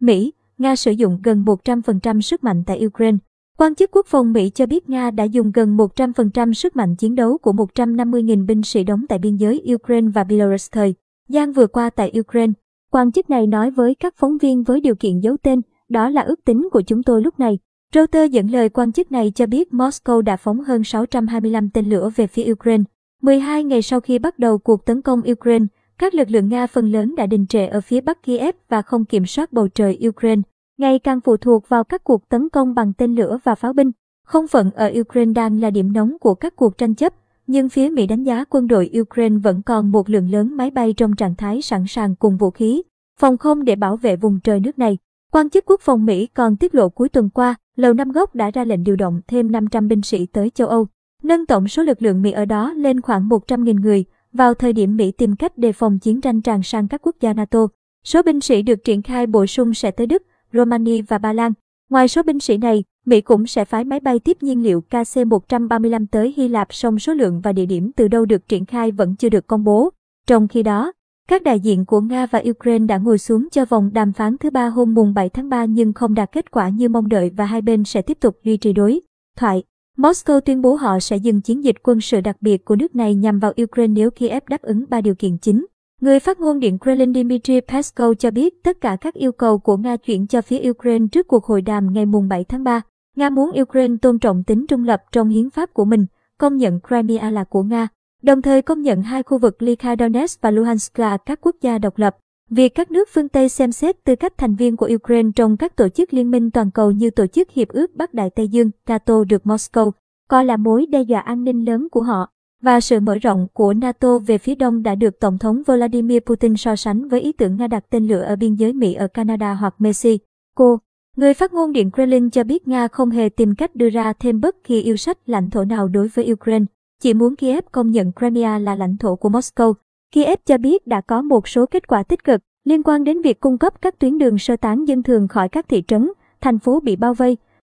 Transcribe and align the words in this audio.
Mỹ, 0.00 0.32
Nga 0.58 0.76
sử 0.76 0.90
dụng 0.90 1.18
gần 1.22 1.44
100% 1.44 2.20
sức 2.20 2.44
mạnh 2.44 2.62
tại 2.66 2.86
Ukraine. 2.86 3.18
Quan 3.58 3.74
chức 3.74 3.90
quốc 3.90 4.06
phòng 4.06 4.32
Mỹ 4.32 4.50
cho 4.54 4.66
biết 4.66 4.88
Nga 4.88 5.10
đã 5.10 5.24
dùng 5.24 5.52
gần 5.52 5.76
100% 5.76 6.52
sức 6.52 6.76
mạnh 6.76 6.96
chiến 6.96 7.14
đấu 7.14 7.38
của 7.38 7.52
150.000 7.52 8.46
binh 8.46 8.62
sĩ 8.62 8.84
đóng 8.84 9.06
tại 9.08 9.18
biên 9.18 9.36
giới 9.36 9.62
Ukraine 9.74 10.08
và 10.14 10.24
Belarus 10.24 10.68
thời 10.72 10.94
gian 11.28 11.52
vừa 11.52 11.66
qua 11.66 11.90
tại 11.90 12.12
Ukraine. 12.20 12.52
Quan 12.90 13.12
chức 13.12 13.30
này 13.30 13.46
nói 13.46 13.70
với 13.70 13.94
các 13.94 14.14
phóng 14.16 14.38
viên 14.38 14.62
với 14.62 14.80
điều 14.80 14.94
kiện 14.94 15.20
giấu 15.20 15.36
tên, 15.42 15.60
đó 15.88 16.08
là 16.08 16.22
ước 16.22 16.44
tính 16.44 16.68
của 16.72 16.80
chúng 16.80 17.02
tôi 17.02 17.22
lúc 17.22 17.38
này. 17.38 17.58
Reuters 17.94 18.32
dẫn 18.32 18.50
lời 18.50 18.68
quan 18.68 18.92
chức 18.92 19.12
này 19.12 19.32
cho 19.34 19.46
biết 19.46 19.68
Moscow 19.72 20.20
đã 20.20 20.36
phóng 20.36 20.60
hơn 20.60 20.84
625 20.84 21.70
tên 21.70 21.88
lửa 21.88 22.10
về 22.16 22.26
phía 22.26 22.52
Ukraine. 22.52 22.84
12 23.22 23.64
ngày 23.64 23.82
sau 23.82 24.00
khi 24.00 24.18
bắt 24.18 24.38
đầu 24.38 24.58
cuộc 24.58 24.86
tấn 24.86 25.02
công 25.02 25.22
Ukraine, 25.30 25.66
các 26.00 26.14
lực 26.14 26.30
lượng 26.30 26.48
Nga 26.48 26.66
phần 26.66 26.92
lớn 26.92 27.14
đã 27.16 27.26
đình 27.26 27.46
trệ 27.46 27.66
ở 27.66 27.80
phía 27.80 28.00
bắc 28.00 28.22
Kiev 28.22 28.54
và 28.68 28.82
không 28.82 29.04
kiểm 29.04 29.26
soát 29.26 29.52
bầu 29.52 29.68
trời 29.68 29.98
Ukraine, 30.08 30.42
ngày 30.78 30.98
càng 30.98 31.20
phụ 31.20 31.36
thuộc 31.36 31.68
vào 31.68 31.84
các 31.84 32.04
cuộc 32.04 32.28
tấn 32.28 32.48
công 32.48 32.74
bằng 32.74 32.92
tên 32.92 33.14
lửa 33.14 33.38
và 33.44 33.54
pháo 33.54 33.72
binh. 33.72 33.90
Không 34.26 34.48
phận 34.48 34.70
ở 34.70 34.92
Ukraine 35.00 35.32
đang 35.32 35.60
là 35.60 35.70
điểm 35.70 35.92
nóng 35.92 36.16
của 36.20 36.34
các 36.34 36.56
cuộc 36.56 36.78
tranh 36.78 36.94
chấp, 36.94 37.14
nhưng 37.46 37.68
phía 37.68 37.88
Mỹ 37.88 38.06
đánh 38.06 38.22
giá 38.22 38.44
quân 38.44 38.66
đội 38.66 38.90
Ukraine 39.00 39.36
vẫn 39.42 39.62
còn 39.62 39.92
một 39.92 40.10
lượng 40.10 40.30
lớn 40.30 40.56
máy 40.56 40.70
bay 40.70 40.92
trong 40.92 41.16
trạng 41.16 41.34
thái 41.34 41.62
sẵn 41.62 41.84
sàng 41.88 42.16
cùng 42.16 42.36
vũ 42.36 42.50
khí, 42.50 42.82
phòng 43.20 43.38
không 43.38 43.64
để 43.64 43.76
bảo 43.76 43.96
vệ 43.96 44.16
vùng 44.16 44.40
trời 44.40 44.60
nước 44.60 44.78
này. 44.78 44.98
Quan 45.32 45.50
chức 45.50 45.64
quốc 45.66 45.80
phòng 45.80 46.06
Mỹ 46.06 46.26
còn 46.26 46.56
tiết 46.56 46.74
lộ 46.74 46.88
cuối 46.88 47.08
tuần 47.08 47.30
qua, 47.30 47.54
Lầu 47.76 47.94
Năm 47.94 48.12
Góc 48.12 48.34
đã 48.34 48.50
ra 48.50 48.64
lệnh 48.64 48.84
điều 48.84 48.96
động 48.96 49.20
thêm 49.28 49.52
500 49.52 49.88
binh 49.88 50.02
sĩ 50.02 50.26
tới 50.26 50.50
châu 50.50 50.68
Âu, 50.68 50.86
nâng 51.22 51.46
tổng 51.46 51.68
số 51.68 51.82
lực 51.82 52.02
lượng 52.02 52.22
Mỹ 52.22 52.32
ở 52.32 52.44
đó 52.44 52.72
lên 52.72 53.00
khoảng 53.00 53.28
100.000 53.28 53.80
người, 53.80 54.04
vào 54.32 54.54
thời 54.54 54.72
điểm 54.72 54.96
Mỹ 54.96 55.12
tìm 55.12 55.36
cách 55.36 55.58
đề 55.58 55.72
phòng 55.72 55.98
chiến 55.98 56.20
tranh 56.20 56.40
tràn 56.40 56.62
sang 56.62 56.88
các 56.88 57.00
quốc 57.02 57.16
gia 57.20 57.32
NATO. 57.32 57.66
Số 58.04 58.22
binh 58.22 58.40
sĩ 58.40 58.62
được 58.62 58.84
triển 58.84 59.02
khai 59.02 59.26
bổ 59.26 59.46
sung 59.46 59.74
sẽ 59.74 59.90
tới 59.90 60.06
Đức, 60.06 60.22
Romania 60.52 61.02
và 61.02 61.18
Ba 61.18 61.32
Lan. 61.32 61.52
Ngoài 61.90 62.08
số 62.08 62.22
binh 62.22 62.40
sĩ 62.40 62.56
này, 62.56 62.84
Mỹ 63.06 63.20
cũng 63.20 63.46
sẽ 63.46 63.64
phái 63.64 63.84
máy 63.84 64.00
bay 64.00 64.18
tiếp 64.18 64.36
nhiên 64.40 64.62
liệu 64.62 64.82
KC-135 64.90 66.06
tới 66.10 66.34
Hy 66.36 66.48
Lạp 66.48 66.74
song 66.74 66.98
số 66.98 67.14
lượng 67.14 67.40
và 67.40 67.52
địa 67.52 67.66
điểm 67.66 67.90
từ 67.96 68.08
đâu 68.08 68.24
được 68.24 68.48
triển 68.48 68.64
khai 68.64 68.90
vẫn 68.90 69.16
chưa 69.16 69.28
được 69.28 69.46
công 69.46 69.64
bố. 69.64 69.90
Trong 70.26 70.48
khi 70.48 70.62
đó, 70.62 70.92
các 71.28 71.42
đại 71.42 71.60
diện 71.60 71.84
của 71.84 72.00
Nga 72.00 72.26
và 72.26 72.42
Ukraine 72.50 72.86
đã 72.86 72.98
ngồi 72.98 73.18
xuống 73.18 73.48
cho 73.50 73.64
vòng 73.64 73.90
đàm 73.92 74.12
phán 74.12 74.36
thứ 74.38 74.50
ba 74.50 74.66
hôm 74.66 74.94
mùng 74.94 75.14
7 75.14 75.28
tháng 75.28 75.48
3 75.48 75.64
nhưng 75.64 75.92
không 75.92 76.14
đạt 76.14 76.32
kết 76.32 76.50
quả 76.50 76.68
như 76.68 76.88
mong 76.88 77.08
đợi 77.08 77.30
và 77.36 77.44
hai 77.44 77.62
bên 77.62 77.84
sẽ 77.84 78.02
tiếp 78.02 78.18
tục 78.20 78.36
duy 78.44 78.56
trì 78.56 78.72
đối 78.72 79.00
thoại. 79.36 79.62
Moscow 80.00 80.40
tuyên 80.40 80.62
bố 80.62 80.74
họ 80.74 81.00
sẽ 81.00 81.16
dừng 81.16 81.40
chiến 81.40 81.64
dịch 81.64 81.76
quân 81.82 82.00
sự 82.00 82.20
đặc 82.20 82.36
biệt 82.40 82.64
của 82.64 82.76
nước 82.76 82.96
này 82.96 83.14
nhằm 83.14 83.38
vào 83.38 83.52
Ukraine 83.62 83.92
nếu 83.92 84.10
Kiev 84.10 84.42
đáp 84.48 84.62
ứng 84.62 84.84
ba 84.88 85.00
điều 85.00 85.14
kiện 85.14 85.38
chính. 85.38 85.66
Người 86.00 86.20
phát 86.20 86.40
ngôn 86.40 86.60
Điện 86.60 86.78
Kremlin 86.78 87.14
Dmitry 87.14 87.60
Peskov 87.60 88.12
cho 88.18 88.30
biết 88.30 88.62
tất 88.62 88.80
cả 88.80 88.96
các 89.00 89.14
yêu 89.14 89.32
cầu 89.32 89.58
của 89.58 89.76
Nga 89.76 89.96
chuyển 89.96 90.26
cho 90.26 90.42
phía 90.42 90.70
Ukraine 90.70 91.06
trước 91.12 91.28
cuộc 91.28 91.44
hội 91.44 91.62
đàm 91.62 91.92
ngày 91.92 92.04
7 92.28 92.44
tháng 92.44 92.64
3. 92.64 92.80
Nga 93.16 93.30
muốn 93.30 93.50
Ukraine 93.60 93.96
tôn 94.02 94.18
trọng 94.18 94.44
tính 94.44 94.66
trung 94.66 94.84
lập 94.84 95.02
trong 95.12 95.28
hiến 95.28 95.50
pháp 95.50 95.74
của 95.74 95.84
mình, 95.84 96.06
công 96.38 96.56
nhận 96.56 96.80
Crimea 96.88 97.30
là 97.30 97.44
của 97.44 97.62
Nga, 97.62 97.88
đồng 98.22 98.42
thời 98.42 98.62
công 98.62 98.82
nhận 98.82 99.02
hai 99.02 99.22
khu 99.22 99.38
vực 99.38 99.62
Lyka 99.62 99.96
Donetsk 99.98 100.40
và 100.40 100.50
Luhansk 100.50 100.98
là 100.98 101.16
các 101.16 101.40
quốc 101.42 101.56
gia 101.60 101.78
độc 101.78 101.98
lập. 101.98 102.16
Việc 102.50 102.74
các 102.74 102.90
nước 102.90 103.08
phương 103.12 103.28
Tây 103.28 103.48
xem 103.48 103.72
xét 103.72 104.04
tư 104.04 104.16
cách 104.16 104.38
thành 104.38 104.54
viên 104.54 104.76
của 104.76 104.90
Ukraine 104.94 105.30
trong 105.36 105.56
các 105.56 105.76
tổ 105.76 105.88
chức 105.88 106.14
liên 106.14 106.30
minh 106.30 106.50
toàn 106.50 106.70
cầu 106.70 106.90
như 106.90 107.10
Tổ 107.10 107.26
chức 107.26 107.50
Hiệp 107.50 107.68
ước 107.68 107.94
Bắc 107.94 108.14
Đại 108.14 108.30
Tây 108.30 108.48
Dương, 108.48 108.70
NATO 108.88 109.24
được 109.24 109.42
Moscow 109.44 109.90
coi 110.28 110.44
là 110.44 110.56
mối 110.56 110.86
đe 110.86 111.02
dọa 111.02 111.20
an 111.20 111.44
ninh 111.44 111.64
lớn 111.64 111.88
của 111.90 112.02
họ. 112.02 112.30
Và 112.62 112.80
sự 112.80 113.00
mở 113.00 113.14
rộng 113.14 113.46
của 113.52 113.74
NATO 113.74 114.18
về 114.18 114.38
phía 114.38 114.54
đông 114.54 114.82
đã 114.82 114.94
được 114.94 115.20
Tổng 115.20 115.38
thống 115.38 115.62
Vladimir 115.66 116.18
Putin 116.26 116.56
so 116.56 116.76
sánh 116.76 117.08
với 117.08 117.20
ý 117.20 117.32
tưởng 117.32 117.56
Nga 117.56 117.66
đặt 117.66 117.84
tên 117.90 118.06
lửa 118.06 118.20
ở 118.20 118.36
biên 118.36 118.54
giới 118.54 118.72
Mỹ 118.72 118.94
ở 118.94 119.08
Canada 119.08 119.54
hoặc 119.54 119.74
Mexico. 119.78 120.78
Người 121.16 121.34
phát 121.34 121.52
ngôn 121.52 121.72
Điện 121.72 121.90
Kremlin 121.90 122.30
cho 122.30 122.44
biết 122.44 122.68
Nga 122.68 122.88
không 122.88 123.10
hề 123.10 123.28
tìm 123.28 123.54
cách 123.54 123.76
đưa 123.76 123.90
ra 123.90 124.12
thêm 124.12 124.40
bất 124.40 124.64
kỳ 124.64 124.82
yêu 124.82 124.96
sách 124.96 125.18
lãnh 125.26 125.50
thổ 125.50 125.64
nào 125.64 125.88
đối 125.88 126.08
với 126.08 126.32
Ukraine, 126.32 126.64
chỉ 127.00 127.14
muốn 127.14 127.36
Kiev 127.36 127.64
công 127.72 127.90
nhận 127.90 128.12
Crimea 128.12 128.58
là 128.58 128.74
lãnh 128.74 128.96
thổ 128.96 129.16
của 129.16 129.28
Moscow. 129.28 129.72
Kiev 130.14 130.38
cho 130.46 130.58
biết 130.58 130.86
đã 130.86 131.00
có 131.00 131.22
một 131.22 131.48
số 131.48 131.66
kết 131.66 131.88
quả 131.88 132.02
tích 132.02 132.24
cực 132.24 132.40
liên 132.64 132.82
quan 132.82 133.04
đến 133.04 133.22
việc 133.22 133.40
cung 133.40 133.58
cấp 133.58 133.82
các 133.82 133.98
tuyến 133.98 134.18
đường 134.18 134.38
sơ 134.38 134.56
tán 134.56 134.84
dân 134.88 135.02
thường 135.02 135.28
khỏi 135.28 135.48
các 135.48 135.68
thị 135.68 135.82
trấn, 135.88 136.10
thành 136.40 136.58
phố 136.58 136.80
bị 136.80 136.96
bao 136.96 137.14
vây. 137.14 137.36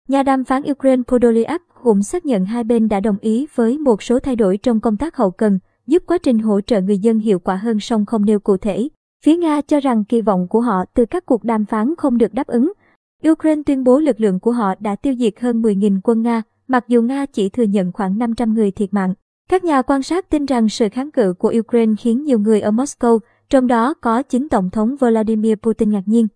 Nhà 0.08 0.22
đàm 0.22 0.44
phán 0.44 0.62
Ukraine 0.70 1.02
Podolyak 1.08 1.62
cũng 1.82 2.02
xác 2.02 2.26
nhận 2.26 2.44
hai 2.44 2.64
bên 2.64 2.88
đã 2.88 3.00
đồng 3.00 3.16
ý 3.20 3.46
với 3.54 3.78
một 3.78 4.02
số 4.02 4.18
thay 4.18 4.36
đổi 4.36 4.56
trong 4.56 4.80
công 4.80 4.96
tác 4.96 5.16
hậu 5.16 5.30
cần, 5.30 5.58
giúp 5.86 6.02
quá 6.06 6.18
trình 6.18 6.38
hỗ 6.38 6.60
trợ 6.60 6.80
người 6.80 6.98
dân 6.98 7.18
hiệu 7.18 7.38
quả 7.38 7.56
hơn 7.56 7.80
song 7.80 8.06
không 8.06 8.24
nêu 8.24 8.40
cụ 8.40 8.56
thể. 8.56 8.88
Phía 9.24 9.36
Nga 9.36 9.60
cho 9.60 9.80
rằng 9.80 10.04
kỳ 10.04 10.20
vọng 10.20 10.48
của 10.48 10.60
họ 10.60 10.84
từ 10.94 11.04
các 11.04 11.26
cuộc 11.26 11.44
đàm 11.44 11.64
phán 11.64 11.94
không 11.98 12.18
được 12.18 12.34
đáp 12.34 12.46
ứng. 12.46 12.72
Ukraine 13.28 13.62
tuyên 13.66 13.84
bố 13.84 13.98
lực 13.98 14.20
lượng 14.20 14.40
của 14.40 14.52
họ 14.52 14.74
đã 14.80 14.96
tiêu 14.96 15.14
diệt 15.18 15.40
hơn 15.40 15.62
10.000 15.62 16.00
quân 16.04 16.22
Nga, 16.22 16.42
mặc 16.68 16.84
dù 16.88 17.02
Nga 17.02 17.26
chỉ 17.26 17.48
thừa 17.48 17.62
nhận 17.62 17.92
khoảng 17.92 18.18
500 18.18 18.54
người 18.54 18.70
thiệt 18.70 18.92
mạng. 18.92 19.14
Các 19.50 19.64
nhà 19.64 19.82
quan 19.82 20.02
sát 20.02 20.30
tin 20.30 20.46
rằng 20.46 20.68
sự 20.68 20.88
kháng 20.88 21.10
cự 21.10 21.32
của 21.32 21.54
Ukraine 21.58 21.92
khiến 21.98 22.24
nhiều 22.24 22.38
người 22.38 22.60
ở 22.60 22.70
Moscow, 22.70 23.18
trong 23.50 23.66
đó 23.66 23.94
có 23.94 24.22
chính 24.22 24.48
Tổng 24.48 24.70
thống 24.70 24.96
Vladimir 24.96 25.54
Putin 25.62 25.90
ngạc 25.90 26.02
nhiên. 26.06 26.28